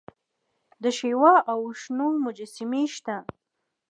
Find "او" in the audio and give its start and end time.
1.51-1.57